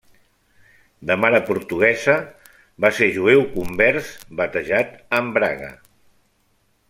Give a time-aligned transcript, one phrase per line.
[1.09, 2.15] De mare portuguesa,
[2.85, 5.73] va ser jueu convers batejat en Braga.